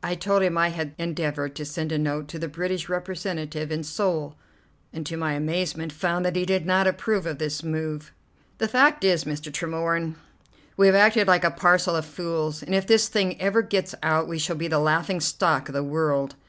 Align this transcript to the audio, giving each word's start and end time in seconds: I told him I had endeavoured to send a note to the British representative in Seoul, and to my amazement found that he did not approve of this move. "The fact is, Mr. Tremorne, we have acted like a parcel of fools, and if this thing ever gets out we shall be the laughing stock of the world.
I 0.00 0.14
told 0.14 0.44
him 0.44 0.56
I 0.56 0.68
had 0.68 0.94
endeavoured 0.96 1.56
to 1.56 1.64
send 1.64 1.90
a 1.90 1.98
note 1.98 2.28
to 2.28 2.38
the 2.38 2.46
British 2.46 2.88
representative 2.88 3.72
in 3.72 3.82
Seoul, 3.82 4.36
and 4.92 5.04
to 5.06 5.16
my 5.16 5.32
amazement 5.32 5.90
found 5.90 6.24
that 6.24 6.36
he 6.36 6.46
did 6.46 6.64
not 6.64 6.86
approve 6.86 7.26
of 7.26 7.38
this 7.38 7.64
move. 7.64 8.12
"The 8.58 8.68
fact 8.68 9.02
is, 9.02 9.24
Mr. 9.24 9.52
Tremorne, 9.52 10.14
we 10.76 10.86
have 10.86 10.94
acted 10.94 11.26
like 11.26 11.42
a 11.42 11.50
parcel 11.50 11.96
of 11.96 12.06
fools, 12.06 12.62
and 12.62 12.76
if 12.76 12.86
this 12.86 13.08
thing 13.08 13.40
ever 13.40 13.60
gets 13.60 13.92
out 14.04 14.28
we 14.28 14.38
shall 14.38 14.54
be 14.54 14.68
the 14.68 14.78
laughing 14.78 15.18
stock 15.18 15.68
of 15.68 15.72
the 15.74 15.82
world. 15.82 16.36